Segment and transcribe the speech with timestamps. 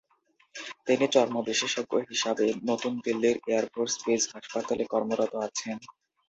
[0.85, 5.77] তিনি চর্ম-বিশেষজ্ঞ হিসাবে নতুন দিল্লির এয়ার ফোর্স বেস হাসপাতালে কর্মরত আছেন।